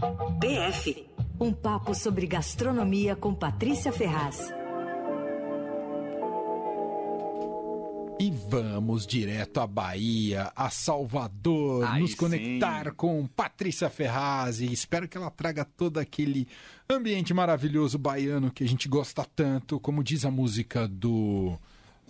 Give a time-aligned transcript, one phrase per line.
[0.00, 1.06] PF
[1.38, 4.50] um papo sobre gastronomia com Patrícia Ferraz.
[8.18, 12.94] E vamos direto à Bahia, a Salvador, Aí nos conectar sim.
[12.96, 16.48] com Patrícia Ferraz e espero que ela traga todo aquele
[16.88, 21.58] ambiente maravilhoso baiano que a gente gosta tanto, como diz a música do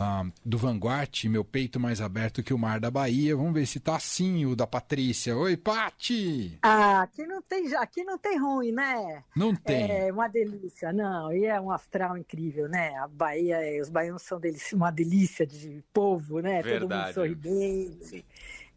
[0.00, 3.36] ah, do Vanguard, meu peito mais aberto que o mar da Bahia.
[3.36, 5.36] Vamos ver se tá assim o da Patrícia.
[5.36, 6.58] Oi, Pati!
[6.62, 9.22] Ah, aqui não tem, aqui não tem ruim, né?
[9.36, 9.90] Não tem.
[9.90, 11.30] É uma delícia, não.
[11.30, 12.96] E é um astral incrível, né?
[12.96, 14.40] A Bahia, os baianos são
[14.72, 16.62] uma delícia de povo, né?
[16.62, 16.80] Verdade.
[16.80, 18.24] Todo mundo sorridente.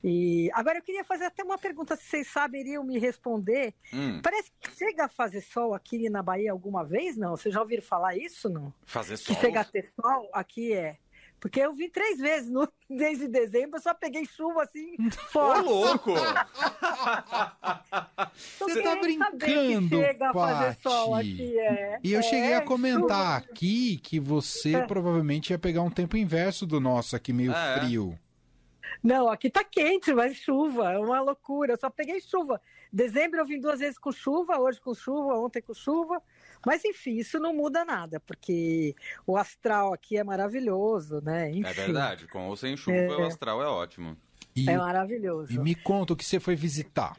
[0.04, 3.74] E agora eu queria fazer até uma pergunta, se vocês saberiam me responder.
[3.94, 4.20] Hum.
[4.22, 7.38] Parece que chega a fazer sol aqui na Bahia alguma vez, não?
[7.38, 8.74] Vocês já ouviram falar isso, não?
[8.86, 9.34] Fazer sol?
[9.34, 10.98] Que chega a ter sol aqui é.
[11.44, 14.96] Porque eu vim três vezes no mês de dezembro, eu só peguei chuva assim.
[15.36, 16.12] Ô, louco!
[18.60, 19.40] Você tá brincando,
[20.32, 21.60] Paty.
[21.60, 22.00] É.
[22.02, 23.52] E eu é, cheguei a comentar chuva.
[23.52, 24.86] aqui que você é.
[24.86, 27.80] provavelmente ia pegar um tempo inverso do nosso aqui, meio é.
[27.82, 28.18] frio.
[29.04, 31.74] Não, aqui tá quente, mas chuva, é uma loucura.
[31.74, 32.62] Eu só peguei chuva.
[32.92, 36.22] Dezembro eu vim duas vezes com chuva, hoje com chuva, ontem com chuva.
[36.66, 38.96] Mas enfim, isso não muda nada, porque
[39.28, 41.50] o astral aqui é maravilhoso, né?
[41.52, 41.68] Enfim.
[41.68, 43.18] É verdade, com ou sem chuva, é...
[43.18, 44.18] o astral é ótimo.
[44.56, 45.52] E, é maravilhoso.
[45.52, 47.18] E me conta o que você foi visitar.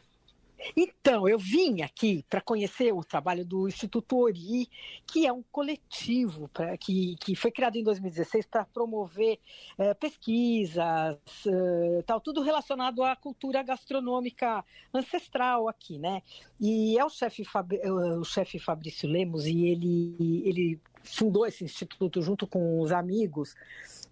[0.77, 4.69] Então, eu vim aqui para conhecer o trabalho do Instituto Ori,
[5.07, 9.39] que é um coletivo pra, que, que foi criado em 2016 para promover
[9.77, 16.23] é, pesquisas, é, tal, tudo relacionado à cultura gastronômica ancestral aqui, né?
[16.61, 17.45] E é o chefe
[17.85, 23.55] o chefe Fabrício Lemos e ele ele fundou esse instituto junto com os amigos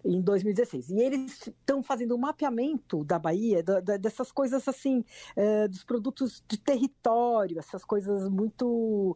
[0.05, 0.89] em 2016.
[0.89, 5.03] E eles estão fazendo um mapeamento da Bahia, da, da, dessas coisas assim,
[5.35, 9.15] é, dos produtos de território, essas coisas muito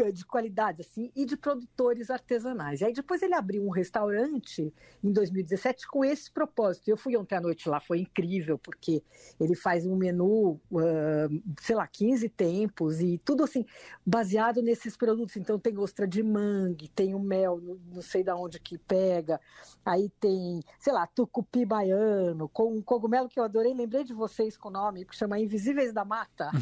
[0.00, 2.80] eh, de qualidade, assim, e de produtores artesanais.
[2.80, 4.72] E aí depois ele abriu um restaurante
[5.04, 6.88] em 2017 com esse propósito.
[6.88, 9.02] Eu fui ontem à noite lá, foi incrível, porque
[9.38, 13.64] ele faz um menu, uh, sei lá, 15 tempos e tudo assim,
[14.04, 15.36] baseado nesses produtos.
[15.36, 17.60] Então tem ostra de mangue, tem o mel,
[17.94, 19.40] não sei de onde que pega,
[19.86, 24.56] aí tem, sei lá, tucupi baiano, com um cogumelo que eu adorei, lembrei de vocês
[24.56, 26.50] com o nome, que chama Invisíveis da Mata.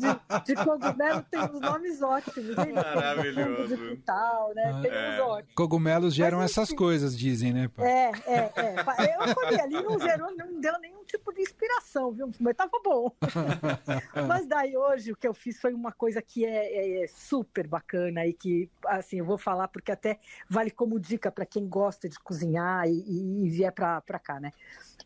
[0.00, 2.56] de, de cogumelo tem uns nomes ótimos.
[2.56, 3.76] Tem Maravilhoso.
[3.76, 4.80] De tal, né?
[4.80, 5.10] Tem é.
[5.10, 5.54] uns ótimos.
[5.54, 7.68] Cogumelos geram Mas, essas coisas, dizem, né?
[7.68, 7.84] Pá?
[7.84, 8.76] É, é, é.
[9.14, 12.30] Eu comi ali, não gerou, não deu nenhum tipo de inspiração, viu?
[12.40, 13.10] Mas tava bom.
[14.28, 17.66] Mas daí hoje o que eu fiz foi uma coisa que é, é, é super
[17.66, 20.18] bacana e que, assim, eu vou falar porque até
[20.48, 24.50] vale como dica para quem gosta de cozinhar e, e vier para cá, né?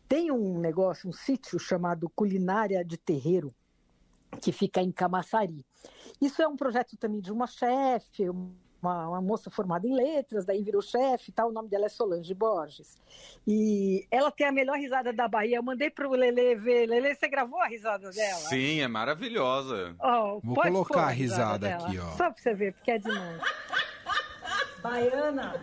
[0.07, 3.53] Tem um negócio, um sítio chamado Culinária de Terreiro,
[4.41, 5.65] que fica em Camaçari.
[6.21, 10.61] Isso é um projeto também de uma chefe, uma, uma, moça formada em letras, daí
[10.63, 12.97] virou chefe e tal, o nome dela é Solange Borges.
[13.45, 15.57] E ela tem a melhor risada da Bahia.
[15.57, 16.87] Eu mandei pro Lele ver.
[16.87, 18.39] Lele, você gravou a risada dela?
[18.49, 19.95] Sim, é maravilhosa.
[19.99, 22.11] Oh, Vou colocar a risada, risada aqui, ó.
[22.11, 23.41] Só pra você ver, porque é demais.
[24.81, 25.53] Baiana.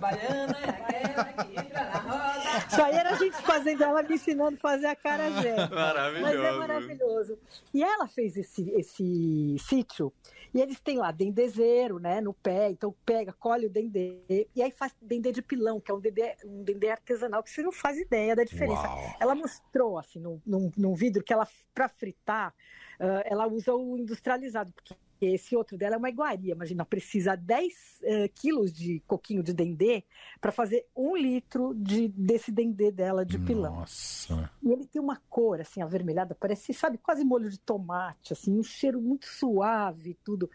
[0.00, 2.66] Baiana é aquela que entra na roda.
[2.68, 5.30] Isso aí era a gente fazendo ela me ensinando a fazer a cara
[5.70, 6.22] Maravilhoso.
[6.22, 7.38] Mas é maravilhoso.
[7.72, 10.12] E ela fez esse, esse sítio,
[10.54, 14.70] e eles têm lá dendezeiro, né, no pé, então pega, colhe o dendê, e aí
[14.70, 17.98] faz dendê de pilão, que é um dendê, um dendê artesanal, que você não faz
[17.98, 18.86] ideia da diferença.
[18.86, 19.16] Uau.
[19.18, 22.54] Ela mostrou, assim, num, num, num vidro, que ela, para fritar,
[23.00, 24.94] uh, ela usa o industrializado, porque
[25.26, 26.52] esse outro dela é uma iguaria.
[26.54, 30.04] Imagina, precisa 10 uh, quilos de coquinho de dendê
[30.40, 33.76] para fazer um litro de, desse dendê dela de pilão.
[33.76, 34.50] Nossa.
[34.62, 38.62] E ele tem uma cor, assim, avermelhada, parece, sabe, quase molho de tomate, assim, um
[38.62, 40.50] cheiro muito suave tudo.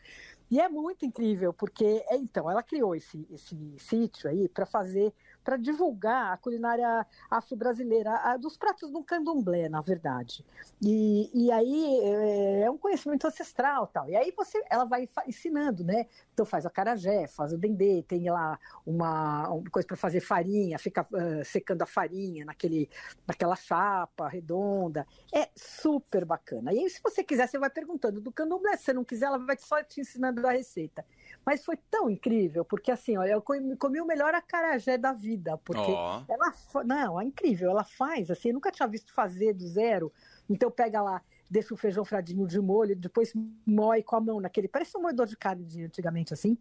[0.50, 5.14] E é muito incrível, porque, é, então, ela criou esse, esse sítio aí para fazer
[5.48, 10.46] para divulgar a culinária afro-brasileira, dos pratos do candomblé, na verdade.
[10.82, 14.10] E, e aí é, é um conhecimento ancestral tal.
[14.10, 16.06] E aí você, ela vai ensinando, né?
[16.34, 20.78] Então faz a carajé, faz o dendê, tem lá uma, uma coisa para fazer farinha,
[20.78, 22.90] fica uh, secando a farinha naquele,
[23.26, 25.08] naquela chapa redonda.
[25.34, 26.74] É super bacana.
[26.74, 28.76] E aí, se você quiser, você vai perguntando do candomblé.
[28.76, 31.06] Se você não quiser, ela vai só te ensinando a receita.
[31.46, 35.58] Mas foi tão incrível, porque assim, olha, eu comi, comi o melhor acarajé da vida,
[35.58, 36.24] porque oh.
[36.28, 36.54] ela,
[36.86, 40.12] não, é incrível, ela faz, assim, eu nunca tinha visto fazer do zero,
[40.50, 43.34] então pega lá, deixa o feijão fradinho de molho, depois
[43.66, 46.58] moe com a mão naquele, parece um moedor de carne de antigamente, assim,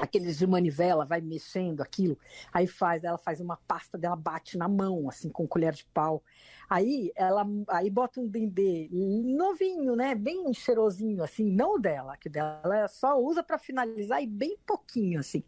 [0.00, 2.16] aqueles de manivela, vai mexendo aquilo,
[2.52, 6.22] aí faz, ela faz uma pasta dela, bate na mão, assim, com colher de pau.
[6.70, 10.14] Aí ela aí bota um dendê novinho, né?
[10.14, 14.26] Bem cheirosinho, assim, não o dela, que o dela ela só usa para finalizar e
[14.26, 15.42] bem pouquinho, assim.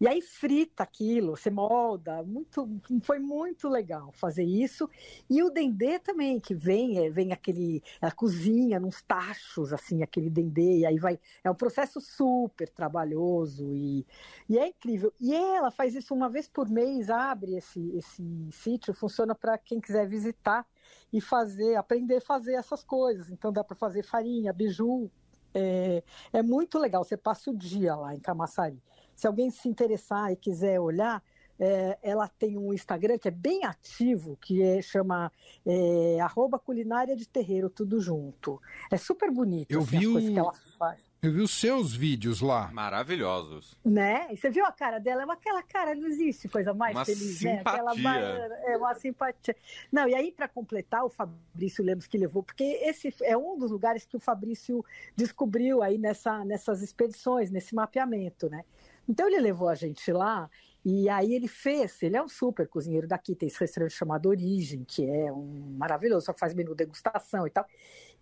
[0.00, 2.68] E aí frita aquilo, você molda, muito,
[3.02, 4.88] foi muito legal fazer isso.
[5.28, 10.30] E o dendê também, que vem, é, vem aquele, ela cozinha nos tachos, assim, aquele
[10.30, 14.06] dendê, e aí vai, é um processo super trabalhoso e,
[14.48, 15.12] e é incrível.
[15.20, 19.80] E ela faz isso uma vez por mês, abre esse, esse sítio, funciona para quem
[19.80, 20.66] quiser visitar
[21.12, 23.30] e fazer, aprender a fazer essas coisas.
[23.30, 25.10] Então dá para fazer farinha, biju,
[25.54, 26.02] é,
[26.32, 27.04] é muito legal.
[27.04, 28.82] Você passa o dia lá em Camaçari.
[29.14, 31.22] Se alguém se interessar e quiser olhar,
[31.58, 35.30] é, ela tem um Instagram que é bem ativo, que é, chama
[35.64, 38.60] é, arroba culinária de terreiro, tudo junto.
[38.90, 40.12] É super bonito Eu assim, vi as o...
[40.12, 41.14] coisas que ela faz.
[41.24, 42.70] Eu vi os seus vídeos lá.
[42.70, 43.78] Maravilhosos.
[43.82, 44.28] Né?
[44.30, 45.22] E você viu a cara dela?
[45.22, 47.54] É aquela cara, não existe coisa mais uma feliz, simpatia.
[47.54, 47.62] né?
[47.64, 49.56] Aquela baiana, é uma simpatia.
[49.90, 53.70] Não, e aí, para completar, o Fabrício Lemos que levou, porque esse é um dos
[53.70, 54.84] lugares que o Fabrício
[55.16, 58.62] descobriu aí nessa, nessas expedições, nesse mapeamento, né?
[59.08, 60.48] Então ele levou a gente lá
[60.84, 64.84] e aí ele fez, ele é um super cozinheiro daqui, tem esse restaurante chamado Origem,
[64.84, 67.66] que é um maravilhoso, só faz menu degustação e tal.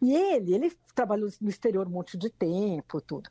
[0.01, 3.29] E ele, ele trabalhou no exterior um monte de tempo, tudo.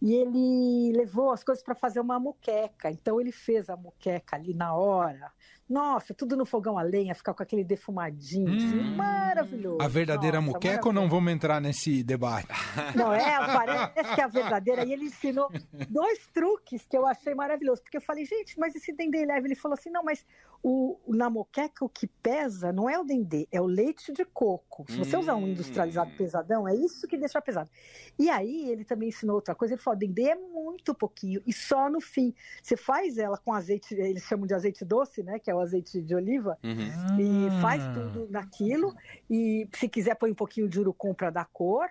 [0.00, 2.90] E ele levou as coisas para fazer uma moqueca.
[2.90, 5.32] Então ele fez a moqueca ali na hora.
[5.68, 8.96] Nossa, tudo no fogão a lenha, ficar com aquele defumadinho, assim, Hum.
[8.96, 9.78] maravilhoso.
[9.82, 11.10] A verdadeira Nossa, moqueca ou não maravilhoso.
[11.16, 12.48] vamos entrar nesse debate?
[12.96, 14.84] Não é, parece que é a verdadeira.
[14.84, 15.50] E ele ensinou
[15.90, 17.80] dois truques que eu achei maravilhosos.
[17.82, 19.48] Porque eu falei, gente, mas esse dendê leve?
[19.48, 20.24] Ele falou assim: não, mas
[20.62, 24.84] o, na moqueca o que pesa não é o dendê, é o leite de coco.
[24.90, 25.48] Se você usar um Hum.
[25.48, 27.70] industrializado pesadão, é isso que deixa pesado.
[28.18, 29.74] E aí ele também ensinou outra coisa.
[29.74, 32.34] Ele falou: dendê é muito pouquinho e só no fim.
[32.62, 35.38] Você faz ela com azeite, eles chamam de azeite doce, né?
[35.38, 36.58] Que é o azeite de oliva.
[36.64, 37.18] Uhum.
[37.20, 37.92] E faz Ah.
[37.94, 38.94] tudo naquilo.
[39.30, 41.88] E se quiser, põe um pouquinho de urucum para dar cor.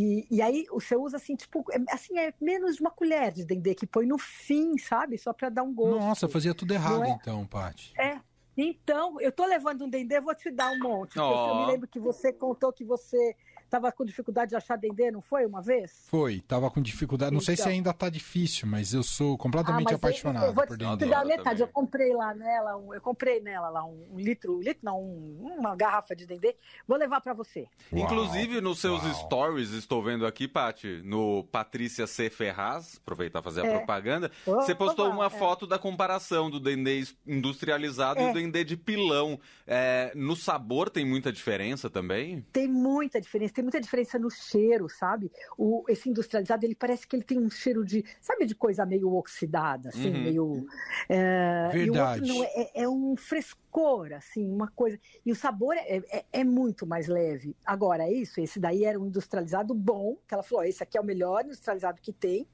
[0.00, 3.44] E, e aí você usa assim, tipo, é- assim, é menos de uma colher de
[3.44, 5.18] dendê que põe no fim, sabe?
[5.18, 5.98] Só para dar um gosto.
[5.98, 7.10] Nossa, fazia tudo errado é?
[7.10, 7.94] então, Paty.
[7.98, 8.20] É.
[8.60, 11.10] Então, eu tô levando um dendê, vou te dar um monte.
[11.14, 11.48] Porque Ó.
[11.60, 15.20] eu me lembro que você contou que você estava com dificuldade de achar dendê, não
[15.20, 16.06] foi uma vez?
[16.08, 17.32] Foi, tava com dificuldade.
[17.34, 17.72] Não sei se Então.
[17.72, 20.84] ainda tá difícil, mas eu sou completamente Ah, mas eu- apaixonado eu vou por te
[20.84, 21.06] dendê.
[21.06, 21.44] dar metade.
[21.44, 21.60] também.
[21.60, 24.98] Eu comprei lá nela, um- eu comprei nela lá um, um litro, um litro não,
[24.98, 26.56] um- uma garrafa de dendê.
[26.86, 27.66] Vou levar para você.
[27.92, 29.14] Uau, Inclusive, nos seus uau.
[29.26, 32.30] stories, estou vendo aqui, Paty, no Patrícia C.
[32.30, 33.76] Ferraz, aproveitar fazer a É.
[33.76, 35.30] propaganda, Opa, você postou uma é.
[35.30, 38.30] foto da comparação do dendê industrializado e É.
[38.30, 39.38] o dendê de pilão.
[39.66, 42.44] É, no sabor tem muita diferença também?
[42.52, 45.30] Tem muita diferença, tem muita diferença no cheiro, sabe?
[45.56, 49.12] O, esse industrializado, ele parece que ele tem um cheiro de, sabe, de coisa meio
[49.14, 50.22] oxidada, assim, Uhum.
[50.22, 50.66] meio...
[51.08, 52.20] é, e o Verdade.
[52.20, 54.98] outro não, é, é- é um frescor, assim, uma coisa...
[55.24, 57.56] E o sabor é, é- é muito mais leve.
[57.64, 61.00] Agora, é isso, esse daí era um industrializado bom, que ela falou, esse aqui é
[61.00, 62.46] o melhor industrializado que tem,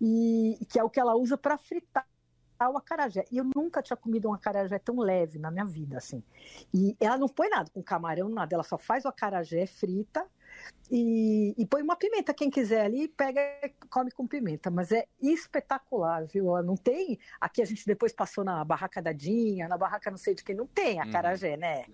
[0.00, 2.06] e que é o que ela usa para fritar
[2.66, 3.24] o acarajé.
[3.30, 6.22] E eu nunca tinha comido um acarajé tão leve na minha vida, assim.
[6.74, 8.54] E ela não põe nada com camarão, nada.
[8.54, 10.26] Ela só faz o acarajé, frita
[10.90, 12.32] e, e põe uma pimenta.
[12.32, 14.70] Quem quiser ali, pega e come com pimenta.
[14.70, 16.46] Mas é espetacular, viu?
[16.62, 17.18] Não tem.
[17.40, 20.56] Aqui a gente depois passou na barraca da Dinha, na barraca não sei de quem.
[20.56, 21.84] Não tem acarajé, né?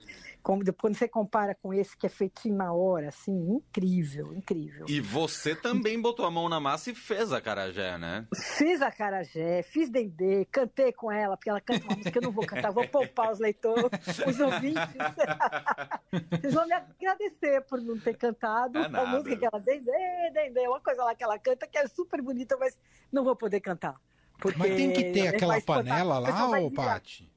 [0.44, 4.84] Como, quando você compara com esse que é feitinho na hora, assim, incrível, incrível.
[4.86, 8.26] E você também botou a mão na massa e fez a carajé, né?
[8.58, 12.30] Fiz acarajé, fiz dendê, cantei com ela, porque ela canta uma música que eu não
[12.30, 13.88] vou cantar, vou poupar os leitores,
[14.28, 14.84] os ouvintes.
[16.38, 20.68] Vocês vão me agradecer por não ter cantado É a música que ela dendê, dendê,
[20.68, 22.76] uma coisa lá que ela canta que é super bonita, mas
[23.10, 23.98] não vou poder cantar.
[24.38, 26.70] Porque Mas tem que ter vai aquela panela o lá, ô.
[26.70, 27.33] Paty?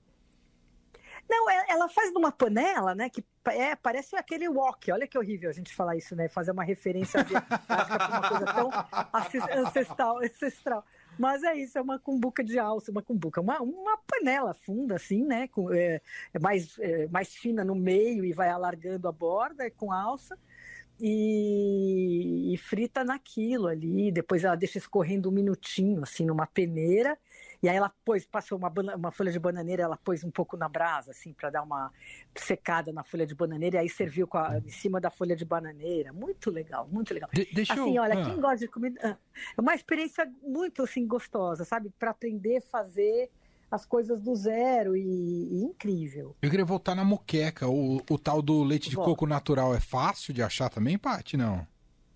[1.29, 3.09] Não, é- ela faz numa panela, né?
[3.09, 4.91] Que é, parece aquele wok.
[4.91, 6.27] Olha que horrível a gente falar isso, né?
[6.29, 8.69] Fazer uma referência pra uma coisa tão
[9.65, 10.85] ancestral, ancestral.
[11.17, 15.23] Mas é isso, é uma cumbuca de alça, uma cumbuca, uma, uma panela funda, assim,
[15.25, 15.47] né?
[15.47, 15.99] Com, é,
[16.33, 20.37] é mais, é, mais fina no meio e vai alargando a borda com alça.
[20.99, 24.11] E, e frita naquilo ali.
[24.11, 27.17] Depois ela deixa escorrendo um minutinho, assim, numa peneira.
[27.61, 30.69] E aí ela pôs, passou uma, uma folha de bananeira, ela pôs um pouco na
[30.69, 31.91] brasa, assim, para dar uma
[32.35, 35.43] secada na folha de bananeira, e aí serviu com a, em cima da folha de
[35.45, 36.13] bananeira.
[36.13, 37.29] Muito legal, muito legal.
[37.33, 38.03] De- deixa Assim, eu...
[38.03, 38.99] olha, ah, quem gosta de comida.
[39.03, 39.17] ah,
[39.57, 41.89] É uma experiência muito assim, gostosa, sabe?
[41.97, 43.29] Para aprender a fazer
[43.69, 46.35] as coisas do zero e, e incrível.
[46.41, 47.67] Eu queria voltar na moqueca.
[47.67, 49.11] O, o tal do leite de Volta.
[49.11, 51.35] coco natural é fácil de achar também, Paty?
[51.35, 51.67] Não.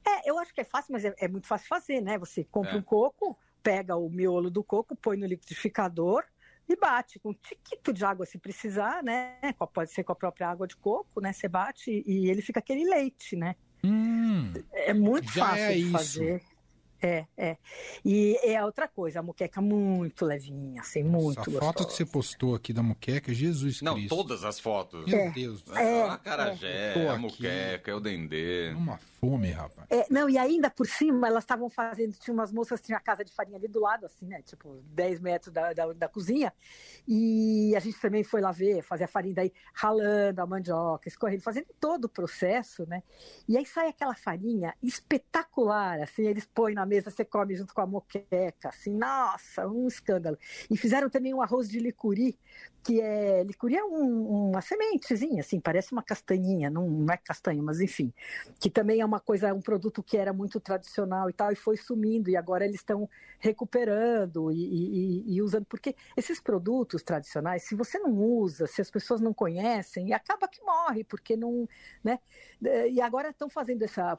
[0.07, 2.17] É, eu acho que é fácil, mas é, é muito fácil fazer, né?
[2.17, 2.77] Você compra É.
[2.77, 6.23] um coco, pega o miolo do coco, põe no liquidificador
[6.67, 9.35] e bate com um tiquito de água se precisar, né?
[9.73, 11.33] Pode ser com a própria água de coco, né?
[11.33, 13.55] Você bate e ele fica aquele leite, né?
[13.83, 16.43] Hum, é muito fácil é de fazer.
[17.01, 17.57] É, é.
[18.05, 21.73] E é outra coisa, a muqueca muito levinha, assim, muito Essa gostosa.
[21.73, 24.15] foto que você postou aqui da muqueca, Jesus Não, Cristo.
[24.15, 25.05] Não, todas as fotos.
[25.05, 25.63] Meu é, Deus.
[25.73, 27.09] É, a carajé, é.
[27.09, 28.71] a muqueca, é o dendê.
[28.75, 29.87] Uma fome, rapaz.
[29.89, 33.23] É, não, e ainda por cima, elas estavam fazendo, tinha umas moças, tinha a casa
[33.23, 36.51] de farinha ali do lado, assim, né, tipo, 10 metros da, da, da cozinha,
[37.07, 41.43] e a gente também foi lá ver, fazer a farinha daí, ralando a mandioca, escorrendo,
[41.43, 43.03] fazendo todo o processo, né,
[43.47, 47.81] e aí sai aquela farinha espetacular, assim, eles põem na mesa, você come junto com
[47.81, 50.37] a moqueca, assim, nossa, um escândalo.
[50.69, 52.37] E fizeram também um arroz de licuri,
[52.83, 57.61] que é, licuri é um, uma sementezinha, assim, parece uma castanhinha, não, não é castanha,
[57.61, 58.11] mas enfim,
[58.59, 61.77] que também é uma coisa, um produto que era muito tradicional e tal, e foi
[61.77, 63.07] sumindo, e agora eles estão
[63.39, 68.89] recuperando e, e, e, usando, porque esses produtos tradicionais, se você não usa, se as
[68.89, 71.69] pessoas não conhecem, acaba que morre, porque não,
[72.03, 72.19] né,
[72.89, 74.17] e agora estão fazendo essa,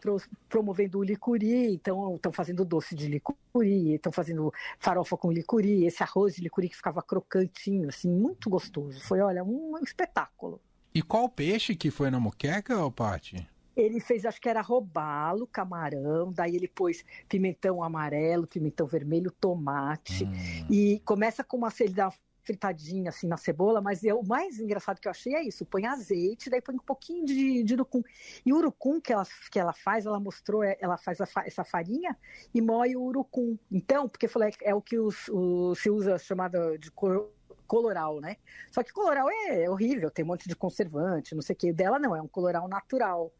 [0.49, 6.03] promovendo o licuri, então estão fazendo doce de licuri, estão fazendo farofa com licuri, esse
[6.03, 10.61] arroz de licuri que ficava crocantinho, assim, muito gostoso, foi, olha, um espetáculo.
[10.95, 13.49] E qual peixe que foi na moqueca, Paty?
[13.75, 20.25] Ele fez, acho que era robalo, camarão, daí ele pôs pimentão amarelo, pimentão vermelho, tomate.
[20.25, 20.67] Hum.
[20.71, 25.01] E começa com uma, ele dá fritadinha assim na cebola, mas eu, o mais engraçado
[25.01, 28.03] que eu achei é isso: põe azeite, daí põe um pouquinho de, de urucum.
[28.45, 31.65] E o urucum que ela, que ela faz, ela mostrou, é, ela faz a, essa
[31.65, 32.17] farinha
[32.55, 33.57] e moe o urucum.
[33.71, 35.31] Então, porque falei, é o que os,
[35.77, 37.31] se usa chamada de cor,
[37.67, 38.37] coloral, né?
[38.71, 41.71] Só que coloral é horrível, tem um monte de conservante, não sei o que.
[41.71, 43.33] O dela não, é um coloral natural.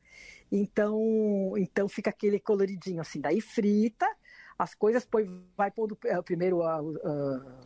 [0.51, 3.21] Então, então fica aquele coloridinho assim.
[3.21, 4.07] Daí frita
[4.63, 5.27] as coisas, põe,
[5.57, 6.61] vai pondo é, primeiro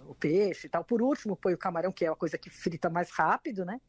[0.09, 0.83] o peixe e tal.
[0.85, 3.81] Por último, põe o camarão, que é uma coisa que frita mais rápido, né?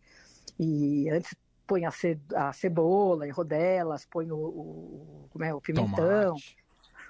[0.59, 1.33] E antes
[1.65, 6.35] põe a, ce, a cebola em rodelas, põe o, o, como é, o pimentão.
[6.35, 6.57] Tomate.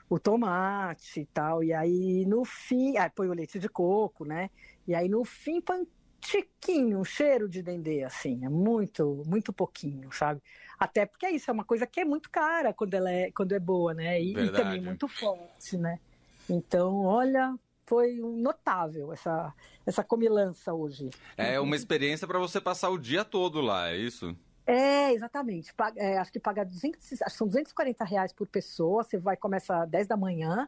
[0.10, 4.50] O tomate e tal, e aí no fim, aí põe o leite de coco, né?
[4.88, 5.86] E aí no fim põe
[6.20, 10.42] tiquinho, um cheiro de dendê, assim, é muito, muito pouquinho, sabe?
[10.80, 13.52] Até porque é isso, é uma coisa que é muito cara quando ela é, quando
[13.54, 14.22] é boa, né?
[14.22, 16.00] E, e também muito forte, né?
[16.50, 17.56] Então, olha,
[17.86, 19.54] foi notável essa,
[19.86, 21.10] essa comilança hoje.
[21.36, 24.36] É uma experiência para você passar o dia todo lá, é isso?
[24.66, 25.74] É, exatamente.
[25.96, 29.02] É, acho que paga 200, acho que são 240 reais por pessoa.
[29.02, 30.68] Você vai, começa às 10 da manhã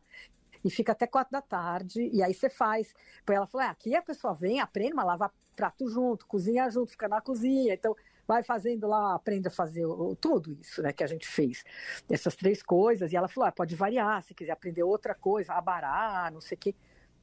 [0.63, 2.09] e fica até 4 da tarde.
[2.11, 2.93] E aí você faz.
[3.27, 7.07] Ela falou: ah, aqui a pessoa vem, aprende, mas lava prato junto, cozinha junto, fica
[7.07, 7.73] na cozinha.
[7.73, 7.95] Então,
[8.29, 11.63] vai fazendo lá, aprende a fazer o, tudo isso, né, que a gente fez.
[12.09, 16.29] Essas três coisas, e ela falou, ah, pode variar, se quiser aprender outra coisa, abará,
[16.31, 16.75] não sei o quê.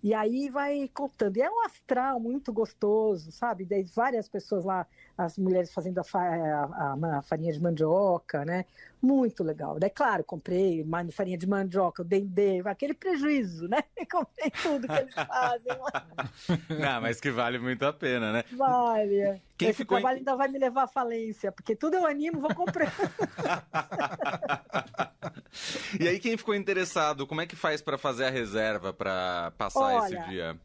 [0.03, 1.37] E aí vai contando.
[1.37, 3.65] E é um astral muito gostoso, sabe?
[3.65, 4.87] Daí várias pessoas lá,
[5.17, 8.65] as mulheres fazendo a, a, a, a farinha de mandioca, né?
[9.01, 9.79] Muito legal.
[9.79, 13.83] Daí, claro, comprei farinha de mandioca, o dendê, aquele prejuízo, né?
[14.11, 15.73] comprei tudo que eles fazem.
[16.81, 18.45] Não, mas que vale muito a pena, né?
[18.57, 19.43] Vale.
[19.57, 20.21] Quem Esse ficou trabalho em...
[20.21, 22.93] ainda vai me levar à falência, porque tudo eu animo, vou comprar.
[25.99, 29.81] e aí, quem ficou interessado, como é que faz para fazer a reserva para passar
[29.81, 30.61] Olha, esse dia?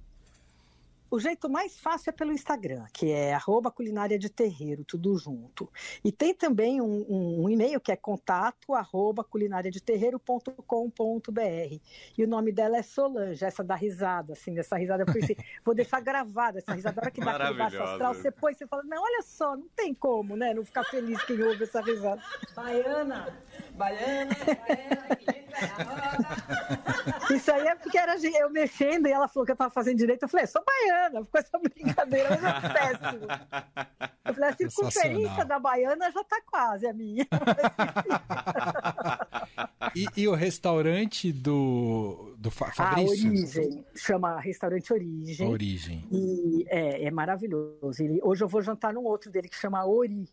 [1.12, 5.70] O jeito mais fácil é pelo Instagram, que é arroba culinária de terreiro, tudo junto.
[6.06, 11.80] E tem também um, um, um e-mail que é contato arroba culinariadeterreiro.com.br.
[12.18, 15.04] E o nome dela é Solange, essa da risada, assim, dessa risada.
[15.04, 18.14] Eu pensei, vou deixar gravada essa risada, para que dá aquele baixo astral.
[18.14, 20.54] Você põe, você fala, não, olha só, não tem como, né?
[20.54, 22.24] Não ficar feliz quem ouve essa risada.
[22.56, 23.38] Baiana,
[23.76, 27.36] baiana, baiana, que é a roda.
[27.36, 30.24] Isso aí é porque era eu mexendo e ela falou que eu tava fazendo direito.
[30.24, 33.26] Eu falei, sou baiana, ficou essa brincadeira, mas é péssimo.
[34.26, 37.28] Eu falei, a circunferência da baiana já tá quase a minha.
[39.96, 42.86] e, e, o restaurante do, do Fabrício?
[42.86, 45.48] A Origem, chama Restaurante Origem.
[45.48, 46.08] Origem.
[46.12, 48.04] E é, é maravilhoso.
[48.04, 50.28] Ele, hoje eu vou jantar num outro dele que chama Ori.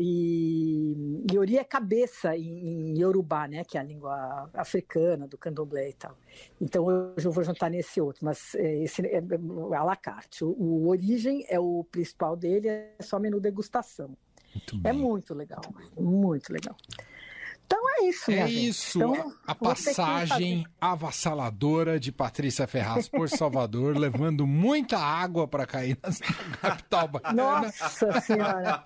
[0.00, 5.88] E Yori é cabeça em, em Yorubá, né, que é a língua africana do candomblé
[5.88, 6.16] e tal.
[6.60, 10.44] Então hoje eu vou jantar nesse outro, mas é, esse é, é à la carte.
[10.44, 14.16] O, o origem é o principal dele, é só menu degustação.
[14.54, 15.62] Muito é muito legal,
[15.96, 16.76] muito legal.
[18.08, 18.68] Isso, É gente.
[18.68, 25.98] isso, então, a, passagem avassaladora de Patrícia Ferraz por Salvador, levando muita água para cair
[26.02, 27.32] na capital baiana.
[27.32, 28.82] Nossa senhora,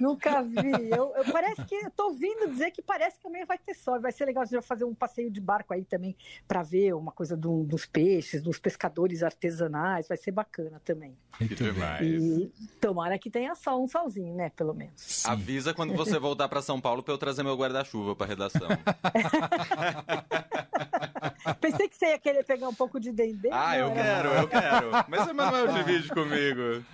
[0.00, 0.90] nunca vi.
[0.90, 4.00] Eu, eu parece que eu tô ouvindo dizer que parece que amanhã vai ter sol.
[4.00, 6.16] Vai ser legal fazer um passeio de barco aí também
[6.46, 10.08] para ver uma coisa do, dos peixes, dos pescadores artesanais.
[10.08, 11.16] Vai ser bacana também.
[11.40, 12.06] Muito demais.
[12.06, 14.50] E tomara que tenha sol, um solzinho, né?
[14.50, 14.94] Pelo menos.
[14.96, 15.30] Sim.
[15.30, 18.53] Avisa quando você voltar para São Paulo para eu trazer meu guarda-chuva para redação.
[21.60, 23.48] Pensei que você ia querer pegar um pouco de dendê.
[23.52, 24.90] ah, eu não, quero, eu quero.
[25.08, 26.84] Mas o Manuel divide comigo.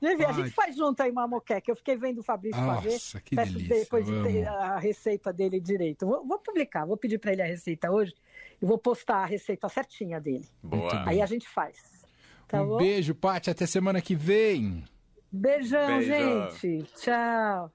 [0.00, 1.70] Vivi, a gente faz junto aí uma moqueca.
[1.70, 2.92] Eu fiquei vendo o Fabrício fazer.
[2.92, 3.76] Nossa, que Peço delícia.
[3.80, 6.06] depois de ter a receita dele direito.
[6.06, 8.14] Vou, vou publicar, vou pedir para ele a receita hoje
[8.60, 10.46] e vou postar a receita certinha dele.
[10.62, 11.08] Boa.
[11.08, 11.76] Aí a gente faz.
[12.46, 12.76] Tá um bom?
[12.78, 13.50] beijo, Paty.
[13.50, 14.84] Até semana que vem.
[15.30, 16.08] Beijão, Beijo.
[16.08, 16.90] gente.
[16.96, 17.70] Tchau.